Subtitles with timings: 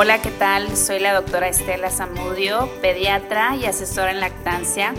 [0.00, 0.76] Hola, ¿qué tal?
[0.76, 4.94] Soy la doctora Estela Zamudio, pediatra y asesora en lactancia.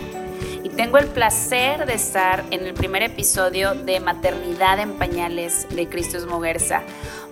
[0.62, 5.88] Y tengo el placer de estar en el primer episodio de Maternidad en Pañales de
[5.88, 6.82] Cristus Muguerza,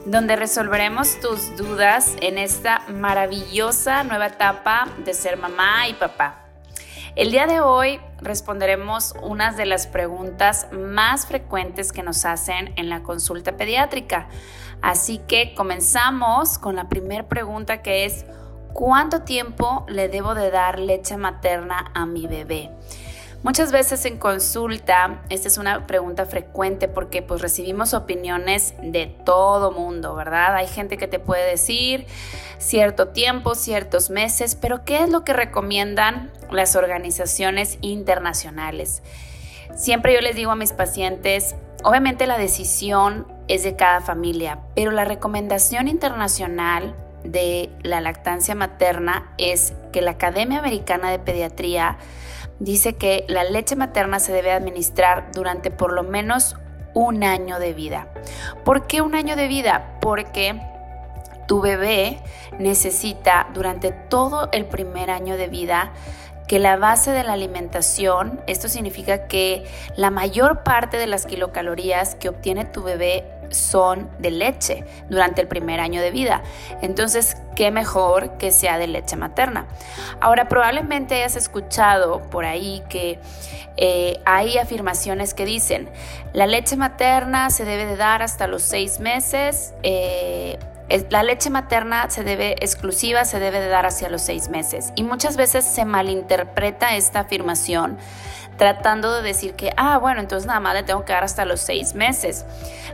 [0.06, 6.47] donde resolveremos tus dudas en esta maravillosa nueva etapa de ser mamá y papá.
[7.18, 12.88] El día de hoy responderemos unas de las preguntas más frecuentes que nos hacen en
[12.88, 14.28] la consulta pediátrica.
[14.82, 18.24] Así que comenzamos con la primera pregunta que es,
[18.72, 22.70] ¿cuánto tiempo le debo de dar leche materna a mi bebé?
[23.44, 29.70] Muchas veces en consulta, esta es una pregunta frecuente porque pues recibimos opiniones de todo
[29.70, 30.56] mundo, ¿verdad?
[30.56, 32.06] Hay gente que te puede decir
[32.58, 39.04] cierto tiempo, ciertos meses, pero ¿qué es lo que recomiendan las organizaciones internacionales?
[39.76, 44.90] Siempre yo les digo a mis pacientes, obviamente la decisión es de cada familia, pero
[44.90, 51.98] la recomendación internacional de la lactancia materna es que la Academia Americana de Pediatría
[52.58, 56.56] dice que la leche materna se debe administrar durante por lo menos
[56.94, 58.08] un año de vida.
[58.64, 59.98] ¿Por qué un año de vida?
[60.00, 60.60] Porque
[61.46, 62.18] tu bebé
[62.58, 65.92] necesita durante todo el primer año de vida
[66.48, 72.14] que la base de la alimentación, esto significa que la mayor parte de las kilocalorías
[72.14, 76.42] que obtiene tu bebé son de leche durante el primer año de vida.
[76.82, 79.66] Entonces, qué mejor que sea de leche materna.
[80.20, 83.18] Ahora, probablemente hayas escuchado por ahí que
[83.76, 85.88] eh, hay afirmaciones que dicen,
[86.32, 89.74] la leche materna se debe de dar hasta los seis meses.
[89.82, 90.58] Eh,
[91.10, 94.92] la leche materna se debe exclusiva, se debe de dar hacia los seis meses.
[94.96, 97.98] Y muchas veces se malinterpreta esta afirmación
[98.58, 101.60] tratando de decir que, ah, bueno, entonces nada más le tengo que dar hasta los
[101.60, 102.44] seis meses.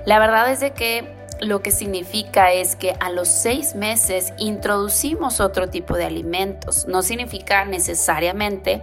[0.04, 5.40] La verdad es de que lo que significa es que a los seis meses introducimos
[5.40, 6.86] otro tipo de alimentos.
[6.86, 8.83] No significa necesariamente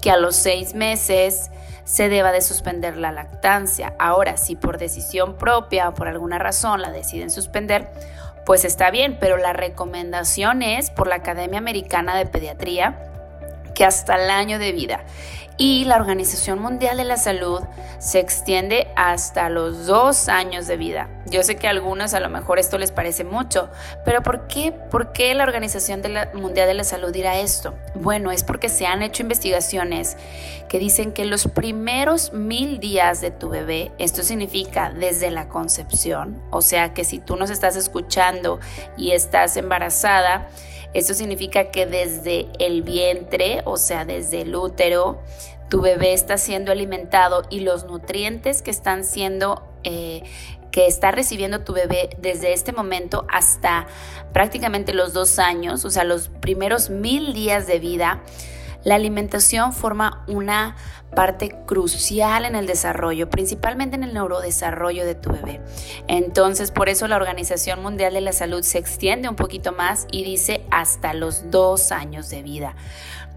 [0.00, 1.50] que a los seis meses
[1.84, 3.94] se deba de suspender la lactancia.
[3.98, 7.90] Ahora, si por decisión propia o por alguna razón la deciden suspender,
[8.50, 12.98] pues está bien, pero la recomendación es por la Academia Americana de Pediatría
[13.76, 15.04] que hasta el año de vida
[15.60, 17.60] y la Organización Mundial de la Salud
[17.98, 21.10] se extiende hasta los dos años de vida.
[21.26, 23.68] Yo sé que a algunos a lo mejor esto les parece mucho,
[24.02, 26.00] pero ¿por qué, ¿Por qué la Organización
[26.32, 27.74] Mundial de la Salud dirá esto?
[27.94, 30.16] Bueno, es porque se han hecho investigaciones
[30.70, 36.42] que dicen que los primeros mil días de tu bebé, esto significa desde la concepción,
[36.50, 38.60] o sea que si tú nos estás escuchando
[38.96, 40.48] y estás embarazada,
[40.92, 45.20] esto significa que desde el vientre, o sea, desde el útero,
[45.70, 49.66] tu bebé está siendo alimentado y los nutrientes que están siendo...
[49.84, 50.22] Eh,
[50.70, 53.88] que está recibiendo tu bebé desde este momento hasta
[54.32, 58.22] prácticamente los dos años, o sea, los primeros mil días de vida,
[58.84, 60.76] la alimentación forma una
[61.14, 65.60] parte crucial en el desarrollo, principalmente en el neurodesarrollo de tu bebé.
[66.08, 70.24] Entonces, por eso la Organización Mundial de la Salud se extiende un poquito más y
[70.24, 72.74] dice hasta los dos años de vida.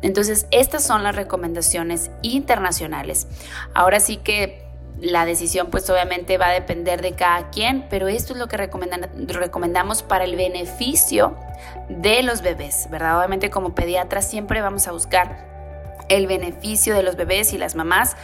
[0.02, 3.28] Entonces, estas son las recomendaciones internacionales.
[3.74, 4.63] Ahora sí que
[5.04, 8.58] la decisión pues obviamente va a depender de cada quien, pero esto es lo que
[8.58, 11.38] recomendamos para el beneficio
[11.90, 13.18] de los bebés, ¿verdad?
[13.18, 15.52] Obviamente como pediatras siempre vamos a buscar
[16.08, 18.16] el beneficio de los bebés y las mamás,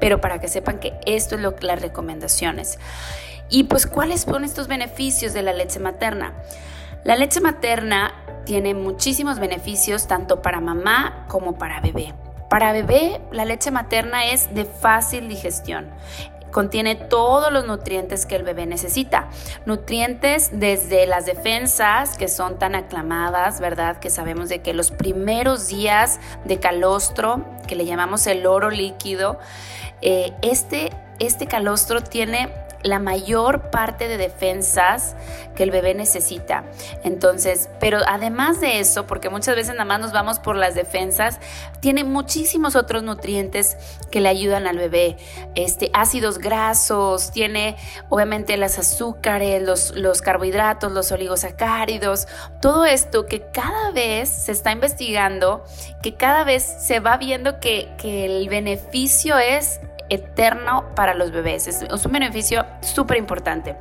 [0.00, 2.78] pero para que sepan que esto es lo que las recomendaciones.
[3.50, 6.34] Y pues, ¿cuáles son estos beneficios de la leche materna?
[7.04, 8.12] La leche materna
[8.44, 12.12] tiene muchísimos beneficios tanto para mamá como para bebé.
[12.48, 15.90] Para bebé, la leche materna es de fácil digestión.
[16.50, 19.28] Contiene todos los nutrientes que el bebé necesita.
[19.66, 23.98] Nutrientes desde las defensas, que son tan aclamadas, ¿verdad?
[23.98, 29.38] Que sabemos de que los primeros días de calostro, que le llamamos el oro líquido,
[30.00, 32.50] eh, este, este calostro tiene
[32.82, 35.16] la mayor parte de defensas
[35.56, 36.64] que el bebé necesita.
[37.02, 41.40] Entonces, pero además de eso, porque muchas veces nada más nos vamos por las defensas,
[41.80, 43.76] tiene muchísimos otros nutrientes
[44.10, 45.16] que le ayudan al bebé.
[45.54, 47.76] Este, ácidos grasos, tiene
[48.08, 52.28] obviamente las azúcares, los, los carbohidratos, los oligosacáridos,
[52.60, 55.64] todo esto que cada vez se está investigando,
[56.02, 61.66] que cada vez se va viendo que, que el beneficio es eterno para los bebés.
[61.66, 63.76] Es, un beneficio súper importante.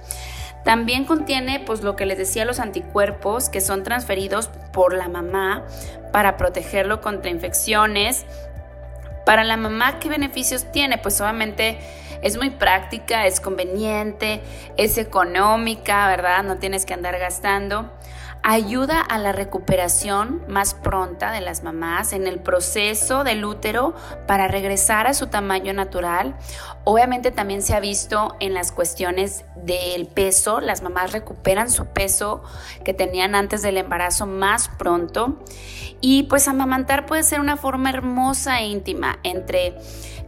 [0.64, 5.66] También contiene, pues lo que les decía, los anticuerpos que son transferidos por la mamá
[6.12, 8.26] para protegerlo contra infecciones.
[9.26, 10.98] Para la mamá, ¿qué beneficios tiene?
[10.98, 11.80] Pues obviamente
[12.22, 14.42] Es muy práctica, es conveniente,
[14.78, 16.44] es económica, ¿verdad?
[16.44, 17.92] No tienes que andar gastando
[18.44, 23.94] ayuda a la recuperación más pronta de las mamás en el proceso del útero
[24.26, 26.38] para regresar a su tamaño natural.
[26.86, 32.42] Obviamente también se ha visto en las cuestiones del peso, las mamás recuperan su peso
[32.86, 35.44] que tenían antes del embarazo más pronto
[36.00, 39.76] y pues amamantar puede ser una forma hermosa e íntima entre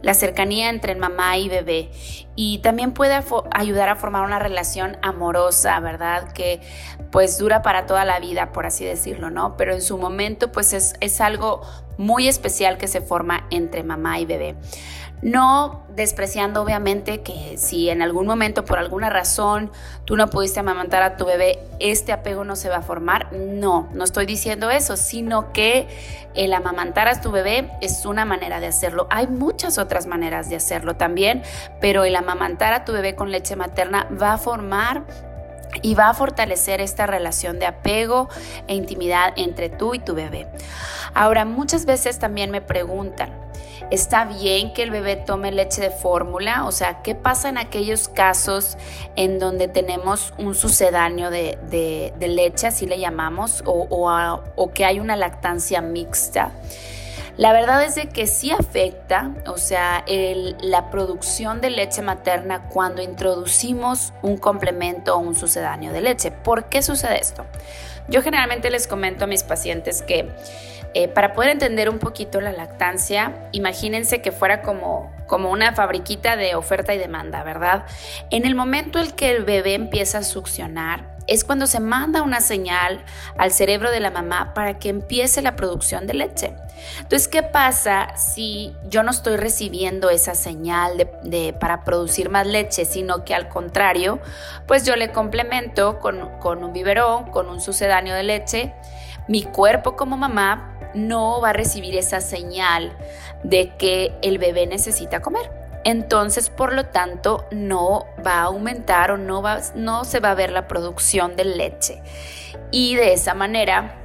[0.02, 1.90] la cercanía entre mamá y bebé
[2.36, 6.32] y también puede ayudar a formar una relación amorosa, ¿verdad?
[6.32, 6.60] Que
[7.10, 9.56] pues dura para toda la vida, por así decirlo, ¿no?
[9.56, 11.62] Pero en su momento pues es, es algo
[11.98, 14.56] muy especial que se forma entre mamá y bebé.
[15.22, 19.70] No despreciando obviamente que si en algún momento por alguna razón
[20.06, 23.30] tú no pudiste amamantar a tu bebé, este apego no se va a formar.
[23.32, 25.88] No, no estoy diciendo eso, sino que
[26.34, 29.08] el amamantar a tu bebé es una manera de hacerlo.
[29.10, 31.42] Hay muchas otras maneras de hacerlo también,
[31.82, 35.04] pero el amamantar a tu bebé con leche materna va a formar
[35.82, 38.28] y va a fortalecer esta relación de apego
[38.66, 40.46] e intimidad entre tú y tu bebé.
[41.14, 43.30] Ahora, muchas veces también me preguntan,
[43.90, 46.66] ¿está bien que el bebé tome leche de fórmula?
[46.66, 48.76] O sea, ¿qué pasa en aquellos casos
[49.16, 55.16] en donde tenemos un sucedáneo de, leche, así le llamamos, o, o que hay una
[55.16, 56.52] lactancia mixta?
[57.40, 60.04] La verdad es de que sí afecta, o sea,
[60.60, 66.32] la producción de leche materna cuando introducimos un complemento o un sucedáneo de leche.
[66.32, 67.46] ¿Por qué sucede esto?
[68.08, 70.28] Yo generalmente les comento a mis pacientes que
[70.92, 76.36] eh, para poder entender un poquito la lactancia, imagínense que fuera como, como una fabriquita
[76.36, 77.86] de oferta y demanda, ¿verdad?
[78.30, 82.40] En el momento en que el bebé empieza a succionar, es cuando se manda una
[82.40, 83.04] señal
[83.38, 86.54] al cerebro de la mamá para que empiece la producción de leche.
[86.98, 92.84] Entonces, ¿qué pasa si yo no estoy recibiendo esa señal de, para producir más leche,
[92.84, 94.20] sino que al contrario,
[94.66, 98.74] pues yo le complemento con, con un biberón, con un sucedáneo de leche?
[99.28, 102.96] Mi cuerpo como mamá no va a recibir esa señal
[103.44, 105.59] de que el bebé necesita comer.
[105.84, 110.34] Entonces, por lo tanto, no va a aumentar o no, va, no se va a
[110.34, 112.02] ver la producción de leche.
[112.70, 113.96] Y de esa manera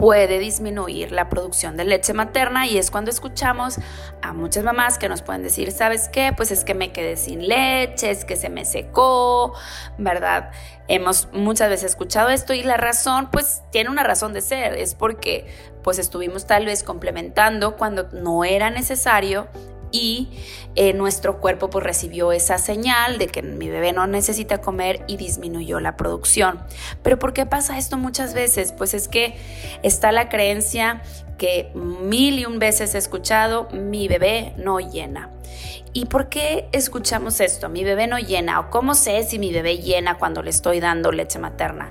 [0.00, 3.76] puede disminuir la producción de leche materna y es cuando escuchamos
[4.22, 6.32] a muchas mamás que nos pueden decir, ¿sabes qué?
[6.34, 9.52] Pues es que me quedé sin leche, es que se me secó,
[9.98, 10.52] ¿verdad?
[10.88, 14.94] Hemos muchas veces escuchado esto y la razón, pues tiene una razón de ser, es
[14.94, 15.46] porque
[15.82, 19.48] pues estuvimos tal vez complementando cuando no era necesario
[19.92, 20.28] y
[20.76, 25.16] eh, nuestro cuerpo pues recibió esa señal de que mi bebé no necesita comer y
[25.16, 26.60] disminuyó la producción.
[27.02, 28.72] Pero ¿por qué pasa esto muchas veces?
[28.72, 29.36] Pues es que
[29.82, 31.02] está la creencia
[31.38, 35.30] que mil y un veces he escuchado, mi bebé no llena.
[35.92, 37.68] ¿Y por qué escuchamos esto?
[37.68, 38.60] Mi bebé no llena.
[38.60, 41.90] ¿O cómo sé si mi bebé llena cuando le estoy dando leche materna?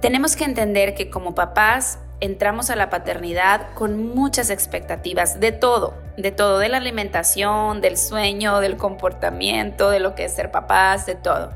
[0.00, 5.94] Tenemos que entender que como papás entramos a la paternidad con muchas expectativas de todo,
[6.16, 11.04] de todo, de la alimentación, del sueño, del comportamiento, de lo que es ser papás,
[11.04, 11.50] de todo.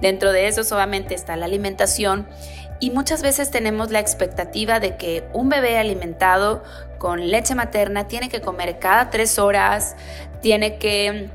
[0.00, 2.28] Dentro de eso solamente está la alimentación
[2.78, 6.62] y muchas veces tenemos la expectativa de que un bebé alimentado
[6.98, 9.96] con leche materna tiene que comer cada tres horas,
[10.40, 11.28] tiene que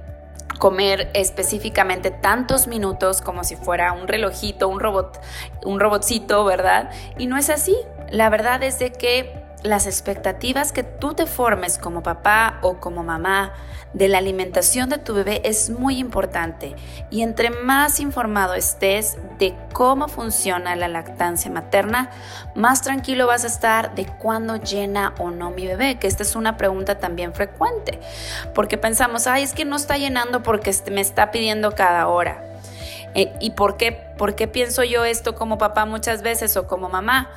[0.58, 5.20] comer específicamente tantos minutos como si fuera un relojito, un robot,
[5.66, 6.92] un robotcito, ¿verdad?
[7.18, 7.76] Y no es así.
[8.12, 13.04] La verdad es de que las expectativas que tú te formes como papá o como
[13.04, 13.54] mamá
[13.94, 16.76] de la alimentación de tu bebé es muy importante
[17.10, 22.10] y entre más informado estés de cómo funciona la lactancia materna,
[22.56, 26.36] más tranquilo vas a estar de cuándo llena o no mi bebé, que esta es
[26.36, 28.00] una pregunta también frecuente,
[28.54, 32.49] porque pensamos, ay, es que no está llenando porque me está pidiendo cada hora.
[33.16, 36.90] Eh, ¿Y por qué, por qué pienso yo esto como papá muchas veces o como
[36.90, 37.30] mamá?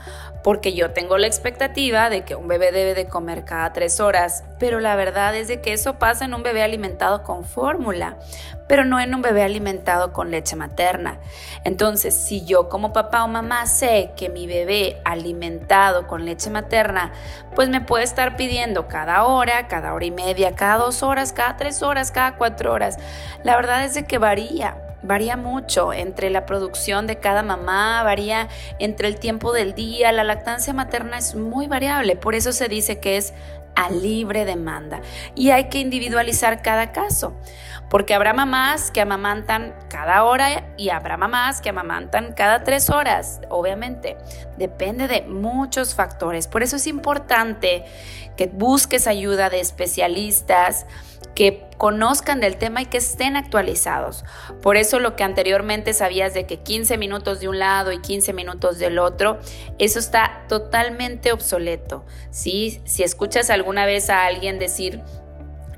[0.42, 4.42] Porque yo tengo la expectativa de que un bebé debe de comer cada tres horas,
[4.58, 8.16] pero la verdad es de que eso pasa en un bebé alimentado con fórmula,
[8.66, 11.20] pero no en un bebé alimentado con leche materna.
[11.62, 17.12] Entonces, si yo como papá o mamá sé que mi bebé alimentado con leche materna,
[17.54, 21.56] pues me puede estar pidiendo cada hora, cada hora y media, cada dos horas, cada
[21.56, 22.98] tres horas, cada cuatro horas,
[23.44, 28.48] la verdad es de que varía varía mucho entre la producción de cada mamá, varía
[28.78, 33.00] entre el tiempo del día, la lactancia materna es muy variable, por eso se dice
[33.00, 33.34] que es
[33.74, 35.00] a libre demanda.
[35.34, 37.34] Y hay que individualizar cada caso,
[37.88, 43.40] porque habrá mamás que amamantan cada hora y habrá mamás que amamantan cada tres horas,
[43.48, 44.16] obviamente,
[44.56, 47.84] depende de muchos factores, por eso es importante
[48.36, 50.86] que busques ayuda de especialistas,
[51.34, 54.24] que conozcan del tema y que estén actualizados.
[54.62, 58.32] Por eso lo que anteriormente sabías de que 15 minutos de un lado y 15
[58.32, 59.38] minutos del otro,
[59.78, 62.04] eso está totalmente obsoleto.
[62.30, 62.80] ¿sí?
[62.84, 65.00] Si escuchas alguna vez a alguien decir,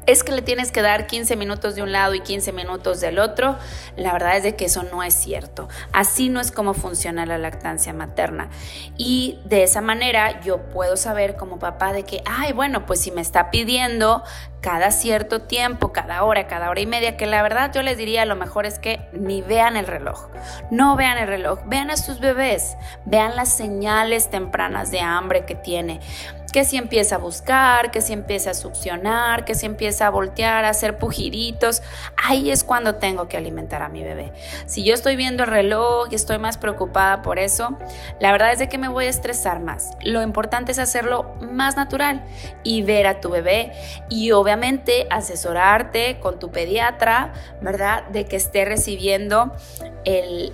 [0.06, 3.18] es que le tienes que dar 15 minutos de un lado y 15 minutos del
[3.18, 3.56] otro,
[3.96, 5.68] la verdad es de que eso no es cierto.
[5.92, 8.50] Así no es como funciona la lactancia materna.
[8.96, 13.10] Y de esa manera yo puedo saber como papá de que, ay, bueno, pues si
[13.10, 14.22] me está pidiendo
[14.60, 18.24] cada cierto tiempo, cada hora, cada hora y media, que la verdad yo les diría
[18.24, 20.28] lo mejor es que ni vean el reloj.
[20.70, 25.54] No vean el reloj, vean a sus bebés, vean las señales tempranas de hambre que
[25.54, 26.00] tiene
[26.54, 30.64] que si empieza a buscar, que si empieza a succionar, que si empieza a voltear,
[30.64, 31.82] a hacer pujiritos,
[32.16, 34.32] ahí es cuando tengo que alimentar a mi bebé.
[34.64, 37.76] Si yo estoy viendo el reloj y estoy más preocupada por eso,
[38.20, 39.96] la verdad es de que me voy a estresar más.
[40.04, 42.24] Lo importante es hacerlo más natural
[42.62, 43.72] y ver a tu bebé
[44.08, 47.32] y obviamente asesorarte con tu pediatra,
[47.62, 48.04] ¿verdad?
[48.10, 49.56] De que esté recibiendo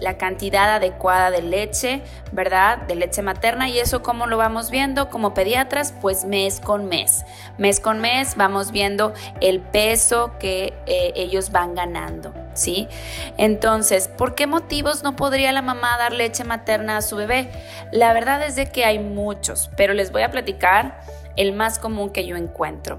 [0.00, 2.02] la cantidad adecuada de leche,
[2.32, 2.78] ¿verdad?
[2.78, 7.24] De leche materna y eso como lo vamos viendo como pediatras pues mes con mes.
[7.58, 12.88] Mes con mes vamos viendo el peso que eh, ellos van ganando, ¿sí?
[13.36, 17.50] Entonces, ¿por qué motivos no podría la mamá dar leche materna a su bebé?
[17.92, 21.00] La verdad es de que hay muchos, pero les voy a platicar
[21.36, 22.98] el más común que yo encuentro.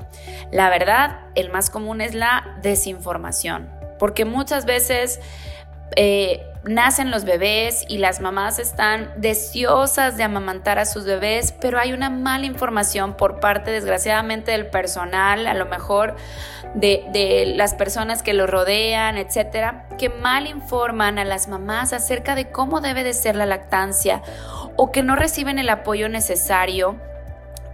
[0.51, 3.69] La verdad, el más común es la desinformación,
[3.99, 5.19] porque muchas veces...
[5.95, 11.79] Eh, nacen los bebés y las mamás están deseosas de amamantar a sus bebés, pero
[11.79, 16.15] hay una mala información por parte, desgraciadamente, del personal, a lo mejor
[16.75, 22.35] de, de las personas que lo rodean, etcétera, que mal informan a las mamás acerca
[22.35, 24.21] de cómo debe de ser la lactancia
[24.75, 26.99] o que no reciben el apoyo necesario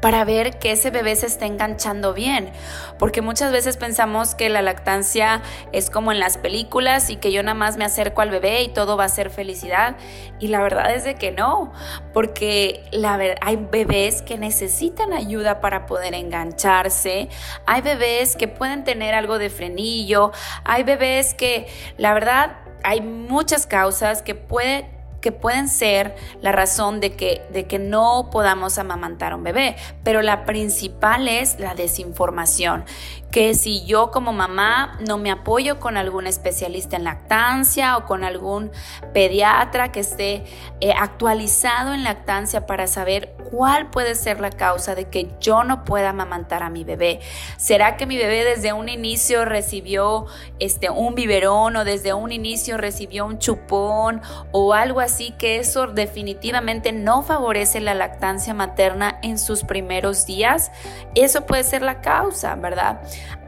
[0.01, 2.51] para ver que ese bebé se esté enganchando bien,
[2.99, 7.43] porque muchas veces pensamos que la lactancia es como en las películas y que yo
[7.43, 9.95] nada más me acerco al bebé y todo va a ser felicidad,
[10.39, 11.71] y la verdad es de que no,
[12.13, 17.29] porque la hay bebés que necesitan ayuda para poder engancharse,
[17.65, 20.31] hay bebés que pueden tener algo de frenillo,
[20.63, 24.96] hay bebés que la verdad hay muchas causas que pueden
[25.27, 29.75] que pueden ser la razón de que, de que no podamos amamantar a un bebé,
[30.01, 32.85] pero la principal es la desinformación
[33.31, 38.23] que si yo como mamá no me apoyo con algún especialista en lactancia o con
[38.23, 38.71] algún
[39.13, 40.45] pediatra que esté
[40.79, 45.83] eh, actualizado en lactancia para saber cuál puede ser la causa de que yo no
[45.85, 47.19] pueda amamantar a mi bebé.
[47.57, 50.25] ¿Será que mi bebé desde un inicio recibió
[50.59, 55.87] este, un biberón o desde un inicio recibió un chupón o algo así que eso
[55.87, 60.71] definitivamente no favorece la lactancia materna en sus primeros días?
[61.15, 63.01] Eso puede ser la causa, ¿verdad?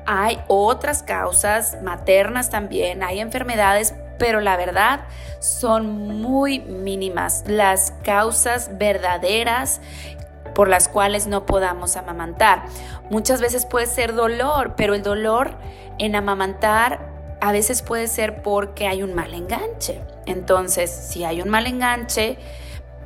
[0.05, 5.01] Hay otras causas maternas también, hay enfermedades, pero la verdad
[5.39, 9.81] son muy mínimas las causas verdaderas
[10.53, 12.65] por las cuales no podamos amamantar.
[13.09, 15.55] Muchas veces puede ser dolor, pero el dolor
[15.97, 16.99] en amamantar
[17.41, 20.01] a veces puede ser porque hay un mal enganche.
[20.25, 22.37] Entonces, si hay un mal enganche,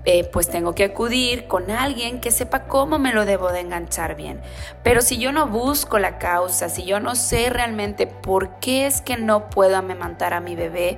[0.06, 4.16] eh, pues tengo que acudir con alguien que sepa cómo me lo debo de enganchar
[4.16, 4.42] bien.
[4.84, 9.02] Pero si yo no busco la causa, si yo no sé realmente por qué es
[9.02, 10.98] que no puedo amamantar a mi bebé,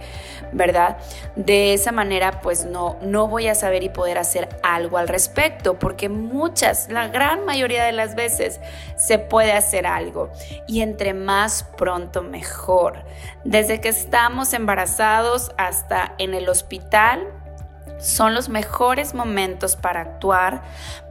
[0.52, 0.98] ¿verdad?
[1.36, 5.78] De esa manera pues no, no voy a saber y poder hacer algo al respecto,
[5.78, 8.60] porque muchas, la gran mayoría de las veces
[8.96, 10.32] se puede hacer algo
[10.68, 13.04] y entre más pronto mejor.
[13.44, 17.28] Desde que estamos embarazados hasta en el hospital,
[17.98, 20.62] son los mejores momentos para actuar,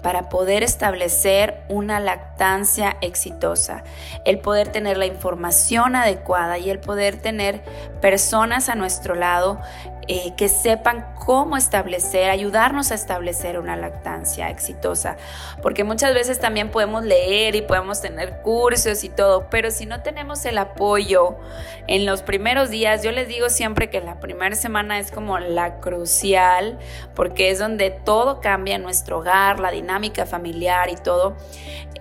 [0.03, 3.85] para poder establecer una lactancia exitosa,
[4.25, 7.62] el poder tener la información adecuada y el poder tener
[8.00, 9.61] personas a nuestro lado
[10.07, 15.17] eh, que sepan cómo establecer, ayudarnos a establecer una lactancia exitosa.
[15.62, 20.03] Porque muchas veces también podemos leer y podemos tener cursos y todo, pero si no
[20.03, 21.38] tenemos el apoyo
[21.87, 25.81] en los primeros días, yo les digo siempre que la primera semana es como la
[25.81, 26.74] crucial,
[27.14, 31.37] porque es donde todo cambia en nuestro hogar, la dinámica familiar y todo.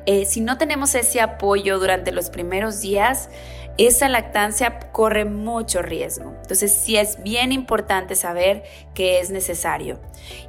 [0.06, 3.30] Eh, si no tenemos ese apoyo durante los primeros días,
[3.78, 6.36] esa lactancia corre mucho riesgo.
[6.42, 8.64] Entonces sí es bien importante saber
[8.94, 10.00] qué es necesario.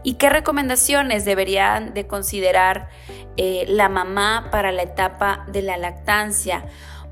[0.03, 2.89] ¿Y qué recomendaciones deberían de considerar
[3.37, 6.67] eh, la mamá para la etapa de la lactancia?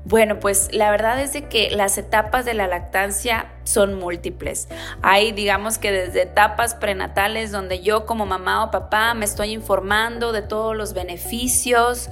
[0.05, 4.67] Bueno, pues la verdad es de que las etapas de la lactancia son múltiples.
[5.01, 10.33] Hay, digamos que desde etapas prenatales donde yo como mamá o papá me estoy informando
[10.33, 12.09] de todos los beneficios,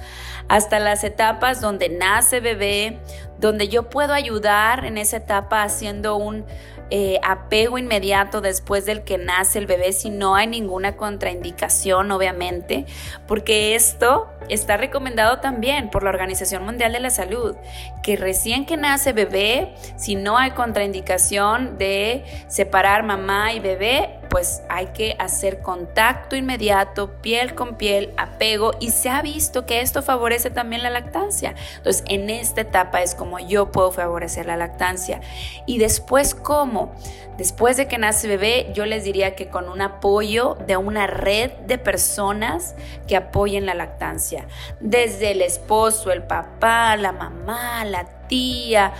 [0.48, 2.98] hasta las etapas donde nace bebé,
[3.38, 6.46] donde yo puedo ayudar en esa etapa haciendo un
[6.94, 12.84] eh, apego inmediato después del que nace el bebé si no hay ninguna contraindicación, obviamente,
[13.26, 17.56] porque esto está recomendado también por la Organización Mundial de la Salud,
[18.02, 24.62] que recién que nace bebé, si no hay contraindicación de separar mamá y bebé, pues
[24.70, 30.00] hay que hacer contacto inmediato, piel con piel, apego y se ha visto que esto
[30.02, 31.54] favorece también la lactancia.
[31.76, 35.20] Entonces, en esta etapa es como yo puedo favorecer la lactancia.
[35.66, 36.94] Y después, ¿cómo?
[37.36, 41.50] Después de que nace bebé, yo les diría que con un apoyo de una red
[41.66, 42.74] de personas
[43.06, 44.46] que apoyen la lactancia.
[44.80, 48.92] Desde el esposo, el papá, la mamá, la tía,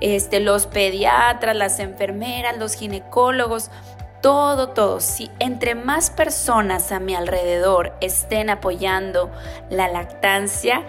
[0.00, 3.70] este, los pediatras, las enfermeras, los ginecólogos
[4.20, 5.00] todo, todo.
[5.00, 9.30] Si entre más personas a mi alrededor estén apoyando
[9.70, 10.82] la lactancia,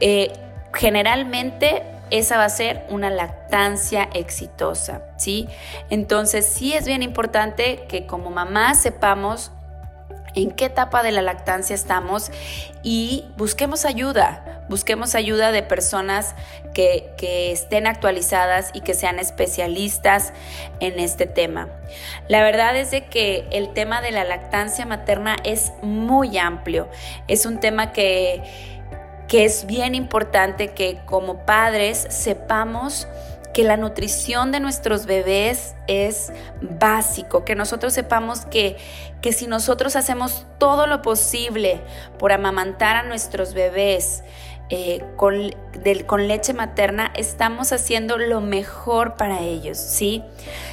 [0.00, 0.32] eh,
[0.74, 5.48] generalmente esa va a ser una lactancia exitosa, ¿sí?
[5.90, 9.52] Entonces sí es bien importante que como mamá sepamos
[10.42, 12.30] en qué etapa de la lactancia estamos
[12.82, 16.34] y busquemos ayuda, busquemos ayuda de personas
[16.74, 17.12] que,
[17.52, 20.32] estén actualizadas y que sean especialistas
[20.78, 21.68] en este tema.
[22.28, 26.88] La verdad es de que el tema de la lactancia materna es muy amplio,
[27.26, 28.42] es un tema que,
[29.26, 33.08] que es bien importante que como padres sepamos
[33.58, 38.76] que la nutrición de nuestros bebés es básico, que nosotros sepamos que,
[39.20, 41.80] que si nosotros hacemos todo lo posible
[42.20, 44.22] por amamantar a nuestros bebés,
[44.70, 45.50] eh, con,
[46.06, 50.22] con, leche materna, estamos haciendo lo mejor para ellos, ¿sí?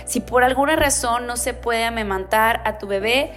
[0.05, 3.31] Si por alguna razón no se puede amamantar a tu bebé,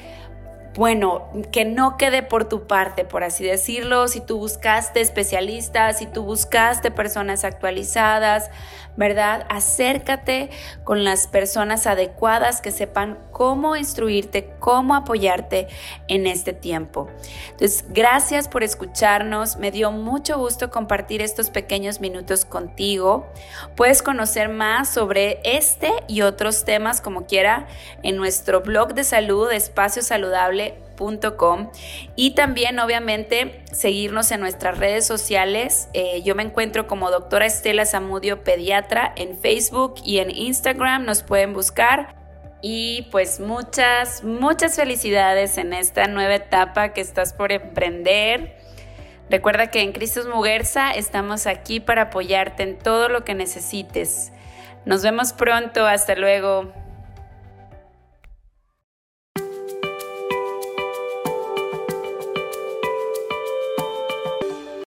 [0.78, 6.06] bueno, que no quede por tu parte, por así decirlo, si tú buscaste especialistas, si
[6.06, 8.48] tú buscaste personas actualizadas,
[8.96, 9.44] ¿verdad?
[9.48, 10.50] Acércate
[10.84, 15.68] con las personas adecuadas que sepan cómo instruirte, cómo apoyarte
[16.08, 17.08] en este tiempo.
[17.50, 19.56] Entonces, gracias por escucharnos.
[19.56, 23.26] Me dio mucho gusto compartir estos pequeños minutos contigo.
[23.76, 27.68] Puedes conocer más sobre este y otros temas como quiera
[28.02, 30.67] en nuestro blog de salud, espacio saludable
[32.16, 35.88] y también obviamente seguirnos en nuestras redes sociales.
[35.92, 41.04] Eh, yo me encuentro como doctora Estela Zamudio Pediatra en Facebook y en Instagram.
[41.04, 42.16] Nos pueden buscar.
[42.60, 48.56] Y pues muchas, muchas felicidades en esta nueva etapa que estás por emprender.
[49.30, 54.32] Recuerda que en Cristos Muguerza estamos aquí para apoyarte en todo lo que necesites.
[54.84, 56.72] Nos vemos pronto, hasta luego.